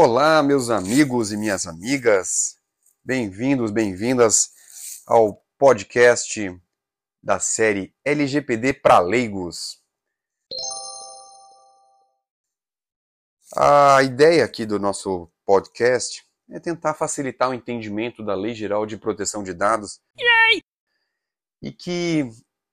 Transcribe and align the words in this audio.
Olá, 0.00 0.44
meus 0.44 0.70
amigos 0.70 1.32
e 1.32 1.36
minhas 1.36 1.66
amigas. 1.66 2.56
Bem-vindos, 3.02 3.72
bem-vindas 3.72 4.52
ao 5.04 5.44
podcast 5.58 6.56
da 7.20 7.40
série 7.40 7.92
LGPD 8.04 8.74
para 8.74 9.00
leigos. 9.00 9.82
A 13.56 14.00
ideia 14.04 14.44
aqui 14.44 14.64
do 14.64 14.78
nosso 14.78 15.28
podcast 15.44 16.24
é 16.48 16.60
tentar 16.60 16.94
facilitar 16.94 17.50
o 17.50 17.54
entendimento 17.54 18.24
da 18.24 18.36
Lei 18.36 18.54
Geral 18.54 18.86
de 18.86 18.96
Proteção 18.96 19.42
de 19.42 19.52
Dados 19.52 20.00
Yay! 20.16 20.62
e 21.60 21.72
que 21.72 22.30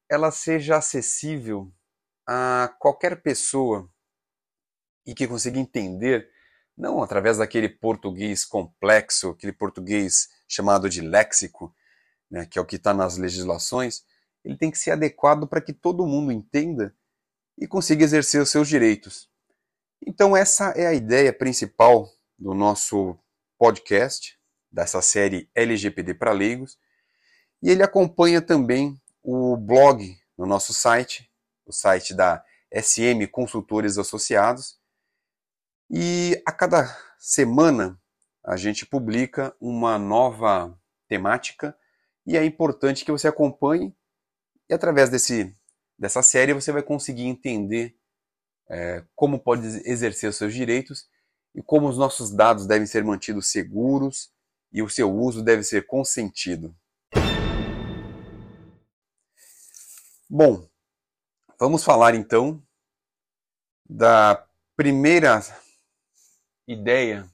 ela 0.08 0.30
seja 0.30 0.78
acessível 0.78 1.74
a 2.28 2.72
qualquer 2.78 3.24
pessoa 3.24 3.92
e 5.08 5.16
que 5.16 5.28
consiga 5.28 5.58
entender, 5.58 6.35
não 6.78 7.02
através 7.02 7.38
daquele 7.38 7.70
português 7.70 8.44
complexo, 8.44 9.30
aquele 9.30 9.54
português 9.54 10.30
chamado 10.48 10.90
de 10.90 11.02
léxico, 11.02 11.74
né, 12.30 12.46
que 12.46 12.60
é 12.60 12.62
o 12.62 12.66
que 12.66 12.76
está 12.76 12.94
nas 12.94 13.18
legislações, 13.18 14.04
ele 14.44 14.58
tem 14.58 14.70
que 14.70 14.78
ser 14.78 14.92
adequado 14.92 15.48
para 15.48 15.62
que 15.62 15.74
todo 15.74 16.06
mundo 16.06 16.32
entenda 16.32 16.96
e 17.58 17.68
consiga 17.68 18.04
exercer 18.04 18.42
os 18.42 18.50
seus 18.50 18.68
direitos. 18.68 19.30
Então, 20.06 20.36
essa 20.36 20.72
é 20.72 20.86
a 20.86 20.94
ideia 20.94 21.34
principal 21.34 22.10
do 22.38 22.54
nosso 22.54 23.18
podcast, 23.58 24.38
dessa 24.72 25.02
série 25.02 25.50
LGPD 25.56 26.14
para 26.14 26.32
leigos, 26.32 26.78
e 27.64 27.70
ele 27.70 27.82
acompanha 27.82 28.42
também 28.42 29.02
o 29.24 29.56
blog 29.56 30.16
no 30.38 30.46
nosso 30.46 30.74
site, 30.74 31.32
o 31.66 31.72
site 31.72 32.14
da 32.14 32.44
SM 32.72 33.26
Consultores 33.32 33.98
Associados, 33.98 34.78
e 35.90 36.42
a 36.46 36.52
cada 36.52 36.86
semana 37.20 38.00
a 38.44 38.58
gente 38.58 38.86
publica 38.86 39.56
uma 39.60 39.98
nova 39.98 40.78
temática 41.08 41.78
e 42.26 42.36
é 42.38 42.44
importante 42.44 43.06
que 43.06 43.12
você 43.12 43.28
acompanhe 43.28 43.96
e 44.70 44.74
através 44.74 45.10
desse, 45.10 45.56
dessa 45.98 46.24
série 46.24 46.54
você 46.54 46.72
vai 46.72 46.82
conseguir 46.82 47.24
entender 47.24 47.96
é, 48.70 49.04
como 49.16 49.40
pode 49.40 49.66
exercer 49.88 50.30
os 50.30 50.36
seus 50.36 50.54
direitos 50.54 51.08
e 51.54 51.62
como 51.62 51.88
os 51.88 51.98
nossos 51.98 52.32
dados 52.32 52.66
devem 52.66 52.88
ser 52.88 53.04
mantidos 53.04 53.52
seguros 53.52 54.32
e 54.72 54.82
o 54.82 54.90
seu 54.90 55.14
uso 55.14 55.44
deve 55.44 55.64
ser 55.64 55.86
consentido. 55.86 56.76
Bom, 60.28 60.68
vamos 61.60 61.84
falar 61.84 62.16
então 62.16 62.62
da 63.88 64.48
primeira 64.76 65.42
ideia 66.68 67.30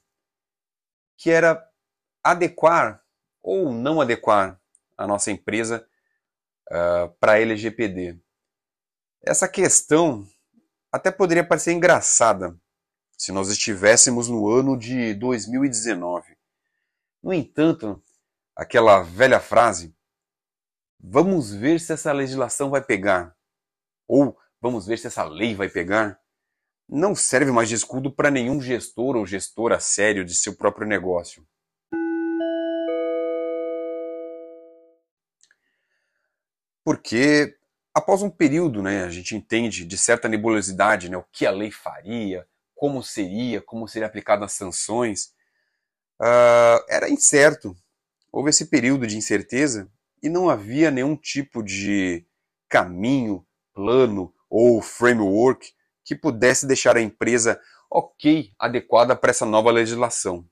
que 1.17 1.29
era 1.29 1.63
adequar 2.23 3.03
ou 3.41 3.71
não 3.71 4.01
adequar 4.01 4.59
a 4.97 5.07
nossa 5.07 5.31
empresa 5.31 5.87
uh, 6.69 7.09
para 7.19 7.33
a 7.33 7.39
LGPD. 7.39 8.19
Essa 9.21 9.47
questão 9.47 10.27
até 10.91 11.11
poderia 11.11 11.47
parecer 11.47 11.71
engraçada 11.73 12.55
se 13.17 13.31
nós 13.31 13.49
estivéssemos 13.49 14.27
no 14.27 14.49
ano 14.49 14.77
de 14.77 15.13
2019. 15.13 16.35
No 17.21 17.33
entanto, 17.33 18.01
aquela 18.55 19.01
velha 19.01 19.39
frase, 19.39 19.95
vamos 20.99 21.53
ver 21.53 21.79
se 21.79 21.93
essa 21.93 22.11
legislação 22.11 22.69
vai 22.69 22.81
pegar, 22.81 23.35
ou 24.07 24.37
vamos 24.59 24.85
ver 24.87 24.97
se 24.97 25.07
essa 25.07 25.23
lei 25.23 25.55
vai 25.55 25.69
pegar, 25.69 26.20
não 26.91 27.15
serve 27.15 27.51
mais 27.51 27.69
de 27.69 27.75
escudo 27.75 28.11
para 28.11 28.29
nenhum 28.29 28.61
gestor 28.61 29.15
ou 29.15 29.25
gestora 29.25 29.79
sério 29.79 30.25
de 30.25 30.35
seu 30.35 30.53
próprio 30.53 30.85
negócio. 30.85 31.47
Porque 36.83 37.55
após 37.93 38.21
um 38.21 38.29
período, 38.29 38.81
né, 38.81 39.05
a 39.05 39.09
gente 39.09 39.35
entende 39.37 39.85
de 39.85 39.97
certa 39.97 40.27
nebulosidade, 40.27 41.09
né, 41.09 41.15
o 41.15 41.23
que 41.31 41.45
a 41.45 41.51
lei 41.51 41.71
faria, 41.71 42.45
como 42.75 43.01
seria, 43.01 43.61
como 43.61 43.87
seriam 43.87 44.09
aplicadas 44.09 44.51
as 44.51 44.53
sanções, 44.53 45.27
uh, 46.19 46.83
era 46.89 47.09
incerto. 47.09 47.73
Houve 48.29 48.49
esse 48.49 48.65
período 48.65 49.07
de 49.07 49.15
incerteza 49.15 49.89
e 50.21 50.27
não 50.27 50.49
havia 50.49 50.91
nenhum 50.91 51.15
tipo 51.15 51.63
de 51.63 52.25
caminho, 52.67 53.45
plano 53.73 54.33
ou 54.49 54.81
framework 54.81 55.71
que 56.11 56.15
pudesse 56.17 56.67
deixar 56.67 56.97
a 56.97 57.01
empresa 57.01 57.57
ok, 57.89 58.51
adequada 58.59 59.15
para 59.15 59.31
essa 59.31 59.45
nova 59.45 59.71
legislação. 59.71 60.45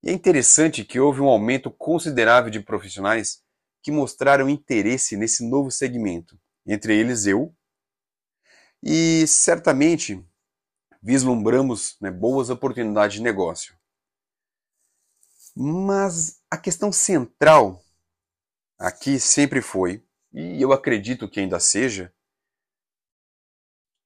E 0.00 0.10
é 0.10 0.12
interessante 0.12 0.84
que 0.84 1.00
houve 1.00 1.20
um 1.20 1.26
aumento 1.26 1.72
considerável 1.72 2.48
de 2.48 2.60
profissionais 2.60 3.42
que 3.82 3.90
mostraram 3.90 4.48
interesse 4.48 5.16
nesse 5.16 5.44
novo 5.44 5.72
segmento, 5.72 6.38
entre 6.64 6.96
eles 6.96 7.26
eu, 7.26 7.52
e 8.80 9.26
certamente 9.26 10.24
vislumbramos 11.02 11.96
né, 12.00 12.08
boas 12.08 12.48
oportunidades 12.48 13.16
de 13.16 13.22
negócio. 13.24 13.76
Mas 15.56 16.40
a 16.48 16.56
questão 16.56 16.92
central 16.92 17.82
aqui 18.78 19.18
sempre 19.18 19.60
foi, 19.60 20.04
e 20.32 20.62
eu 20.62 20.72
acredito 20.72 21.28
que 21.28 21.40
ainda 21.40 21.58
seja, 21.58 22.14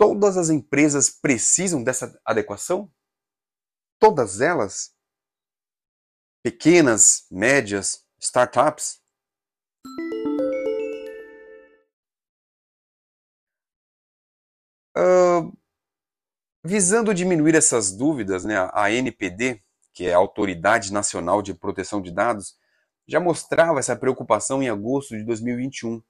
Todas 0.02 0.36
as 0.36 0.50
empresas 0.50 1.08
precisam 1.08 1.80
dessa 1.80 2.20
adequação? 2.24 2.92
Todas 4.00 4.40
elas? 4.40 4.92
Pequenas, 6.42 7.24
médias, 7.30 8.04
startups? 8.18 9.00
Uh, 14.98 15.56
visando 16.64 17.14
diminuir 17.14 17.54
essas 17.54 17.96
dúvidas, 17.96 18.44
né, 18.44 18.56
a 18.56 18.86
ANPD, 18.86 19.62
que 19.94 20.06
é 20.06 20.14
a 20.14 20.18
Autoridade 20.18 20.92
Nacional 20.92 21.41
de 21.41 21.54
Proteção 21.54 22.02
de 22.02 22.10
Dados, 22.10 22.58
já 23.06 23.20
mostrava 23.20 23.78
essa 23.78 23.94
preocupação 23.94 24.60
em 24.60 24.68
agosto 24.68 25.16
de 25.16 25.24
2021 25.24 26.02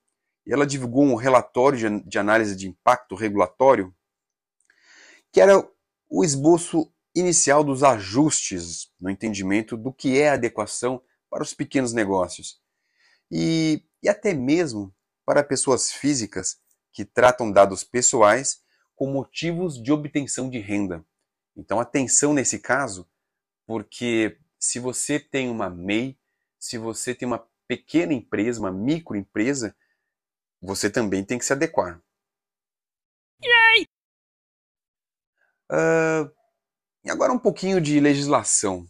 e 0.46 0.52
ela 0.52 0.66
divulgou 0.66 1.04
um 1.04 1.14
relatório 1.14 2.00
de 2.00 2.18
análise 2.18 2.56
de 2.56 2.68
impacto 2.68 3.14
regulatório, 3.14 3.94
que 5.32 5.40
era 5.40 5.66
o 6.08 6.24
esboço 6.24 6.92
inicial 7.14 7.62
dos 7.62 7.82
ajustes 7.82 8.90
no 9.00 9.10
entendimento 9.10 9.76
do 9.76 9.92
que 9.92 10.18
é 10.18 10.30
adequação 10.30 11.02
para 11.30 11.42
os 11.42 11.54
pequenos 11.54 11.92
negócios 11.92 12.60
e, 13.30 13.82
e 14.02 14.08
até 14.08 14.34
mesmo 14.34 14.94
para 15.24 15.42
pessoas 15.42 15.90
físicas 15.90 16.58
que 16.92 17.04
tratam 17.04 17.50
dados 17.50 17.82
pessoais 17.82 18.60
com 18.94 19.10
motivos 19.10 19.82
de 19.82 19.90
obtenção 19.90 20.50
de 20.50 20.58
renda. 20.58 21.04
Então, 21.56 21.80
atenção 21.80 22.34
nesse 22.34 22.58
caso, 22.58 23.08
porque 23.66 24.38
se 24.58 24.78
você 24.78 25.18
tem 25.18 25.48
uma 25.48 25.70
MEI, 25.70 26.18
se 26.58 26.76
você 26.76 27.14
tem 27.14 27.26
uma 27.26 27.44
pequena 27.66 28.12
empresa, 28.12 28.60
uma 28.60 28.70
microempresa, 28.70 29.74
você 30.62 30.88
também 30.88 31.24
tem 31.24 31.38
que 31.38 31.44
se 31.44 31.52
adequar. 31.52 32.00
Yay! 33.42 33.86
Uh, 35.70 36.30
e 37.04 37.10
agora 37.10 37.32
um 37.32 37.38
pouquinho 37.38 37.80
de 37.80 37.98
legislação. 37.98 38.86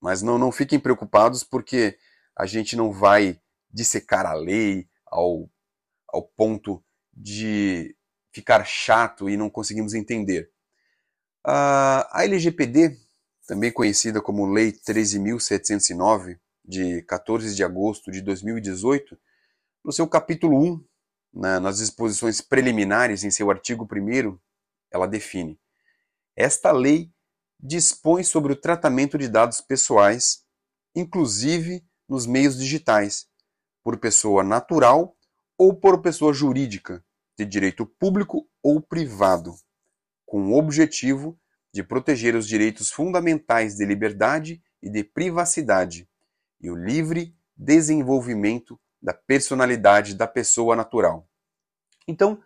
Mas 0.00 0.22
não, 0.22 0.38
não 0.38 0.50
fiquem 0.50 0.80
preocupados 0.80 1.44
porque 1.44 1.98
a 2.34 2.46
gente 2.46 2.74
não 2.74 2.90
vai 2.90 3.38
dissecar 3.70 4.24
a 4.24 4.32
lei 4.32 4.88
ao, 5.06 5.50
ao 6.08 6.22
ponto 6.22 6.82
de 7.12 7.94
ficar 8.32 8.64
chato 8.64 9.28
e 9.28 9.36
não 9.36 9.50
conseguimos 9.50 9.92
entender. 9.92 10.50
Uh, 11.46 12.06
a 12.10 12.20
LGPD, 12.24 12.96
também 13.46 13.70
conhecida 13.70 14.22
como 14.22 14.50
Lei 14.50 14.72
13.709, 14.72 16.38
de 16.64 17.02
14 17.02 17.54
de 17.54 17.64
agosto 17.64 18.10
de 18.10 18.22
2018, 18.22 19.18
no 19.84 19.92
seu 19.92 20.06
capítulo 20.06 20.62
1, 20.62 20.84
na, 21.32 21.60
nas 21.60 21.78
disposições 21.78 22.40
preliminares, 22.40 23.24
em 23.24 23.30
seu 23.30 23.50
artigo 23.50 23.88
1, 23.90 24.38
ela 24.90 25.06
define: 25.06 25.58
Esta 26.36 26.72
lei 26.72 27.10
dispõe 27.58 28.22
sobre 28.22 28.52
o 28.52 28.56
tratamento 28.56 29.18
de 29.18 29.28
dados 29.28 29.60
pessoais, 29.60 30.44
inclusive 30.94 31.84
nos 32.08 32.26
meios 32.26 32.58
digitais, 32.58 33.28
por 33.82 33.98
pessoa 33.98 34.42
natural 34.42 35.16
ou 35.56 35.74
por 35.74 36.00
pessoa 36.00 36.32
jurídica, 36.32 37.04
de 37.38 37.44
direito 37.44 37.86
público 37.86 38.48
ou 38.62 38.80
privado, 38.80 39.54
com 40.26 40.52
o 40.52 40.58
objetivo 40.58 41.38
de 41.72 41.82
proteger 41.82 42.34
os 42.34 42.46
direitos 42.46 42.90
fundamentais 42.90 43.76
de 43.76 43.84
liberdade 43.84 44.62
e 44.82 44.90
de 44.90 45.04
privacidade 45.04 46.08
e 46.60 46.70
o 46.70 46.76
livre 46.76 47.34
desenvolvimento 47.56 48.78
da 49.02 49.14
personalidade 49.14 50.14
da 50.14 50.26
pessoa 50.26 50.76
natural. 50.76 51.28
Então, 52.06 52.42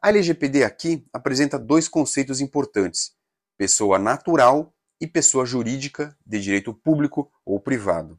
a 0.00 0.08
LGPD 0.08 0.64
aqui 0.64 1.06
apresenta 1.12 1.58
dois 1.58 1.88
conceitos 1.88 2.40
importantes: 2.40 3.12
pessoa 3.56 3.98
natural 3.98 4.74
e 5.00 5.06
pessoa 5.06 5.44
jurídica 5.44 6.16
de 6.24 6.40
direito 6.40 6.72
público 6.74 7.30
ou 7.44 7.60
privado. 7.60 8.18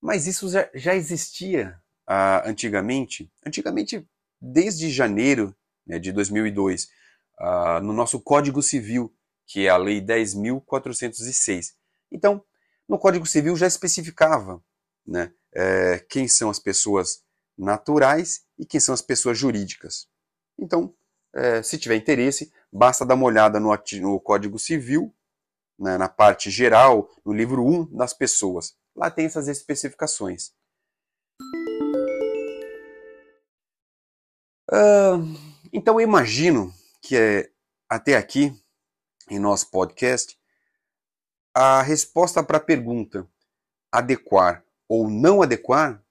Mas 0.00 0.26
isso 0.26 0.48
já, 0.74 0.94
existia 0.94 1.78
ah, 2.06 2.48
antigamente, 2.48 3.30
antigamente 3.46 4.08
desde 4.40 4.90
janeiro 4.90 5.54
né, 5.86 5.98
de 5.98 6.12
2002, 6.12 6.88
ah, 7.38 7.80
no 7.80 7.92
nosso 7.92 8.20
Código 8.20 8.62
Civil, 8.62 9.14
que 9.46 9.66
é 9.66 9.68
a 9.68 9.76
Lei 9.76 10.00
10.406. 10.00 11.74
Então, 12.10 12.42
no 12.88 12.98
Código 12.98 13.26
Civil 13.26 13.56
já 13.56 13.66
especificava 13.66 14.62
né, 15.06 15.32
é, 15.54 15.98
quem 16.08 16.28
são 16.28 16.50
as 16.50 16.58
pessoas 16.58 17.22
naturais 17.56 18.44
e 18.58 18.64
quem 18.64 18.80
são 18.80 18.94
as 18.94 19.02
pessoas 19.02 19.38
jurídicas. 19.38 20.08
Então, 20.58 20.94
é, 21.34 21.62
se 21.62 21.78
tiver 21.78 21.96
interesse, 21.96 22.52
basta 22.72 23.04
dar 23.04 23.14
uma 23.14 23.26
olhada 23.26 23.60
no, 23.60 23.70
no 24.00 24.20
Código 24.20 24.58
Civil, 24.58 25.14
né, 25.78 25.96
na 25.96 26.08
parte 26.08 26.50
geral, 26.50 27.08
no 27.24 27.32
livro 27.32 27.64
1 27.64 27.96
das 27.96 28.12
pessoas. 28.12 28.76
Lá 28.94 29.10
tem 29.10 29.26
essas 29.26 29.48
especificações. 29.48 30.52
Uh, 34.70 35.34
então 35.72 36.00
eu 36.00 36.06
imagino 36.06 36.72
que 37.00 37.16
é, 37.16 37.50
até 37.88 38.16
aqui, 38.16 38.54
em 39.28 39.38
nosso 39.38 39.70
podcast, 39.70 40.38
a 41.54 41.82
resposta 41.82 42.42
para 42.42 42.58
a 42.58 42.60
pergunta 42.60 43.26
adequar 43.90 44.64
ou 44.90 45.08
não 45.08 45.40
adequar, 45.40 46.04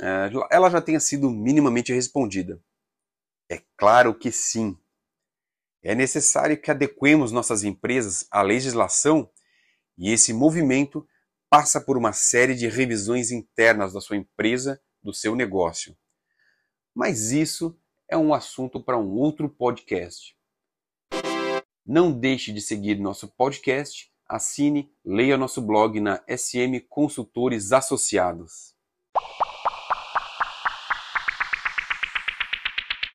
é, 0.00 0.28
ela 0.50 0.68
já 0.68 0.82
tenha 0.82 0.98
sido 0.98 1.30
minimamente 1.30 1.92
respondida. 1.92 2.60
É 3.48 3.62
claro 3.76 4.12
que 4.12 4.32
sim. 4.32 4.76
É 5.80 5.94
necessário 5.94 6.60
que 6.60 6.68
adequemos 6.68 7.30
nossas 7.30 7.62
empresas 7.62 8.26
à 8.32 8.42
legislação 8.42 9.30
e 9.96 10.10
esse 10.10 10.32
movimento 10.32 11.06
passa 11.48 11.80
por 11.80 11.96
uma 11.96 12.12
série 12.12 12.56
de 12.56 12.66
revisões 12.66 13.30
internas 13.30 13.92
da 13.92 14.00
sua 14.00 14.16
empresa, 14.16 14.82
do 15.00 15.14
seu 15.14 15.36
negócio. 15.36 15.96
Mas 16.92 17.30
isso 17.30 17.78
é 18.08 18.16
um 18.16 18.34
assunto 18.34 18.82
para 18.82 18.98
um 18.98 19.12
outro 19.12 19.48
podcast. 19.48 20.36
Não 21.86 22.10
deixe 22.10 22.50
de 22.52 22.60
seguir 22.60 22.98
nosso 22.98 23.28
podcast, 23.28 24.12
assine, 24.34 24.90
leia 25.04 25.36
nosso 25.36 25.62
blog 25.62 26.00
na 26.00 26.20
SM 26.28 26.80
Consultores 26.88 27.70
Associados. 27.70 28.73